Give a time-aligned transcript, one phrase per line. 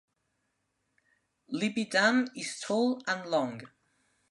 [1.49, 3.61] Libby Dam is tall and long.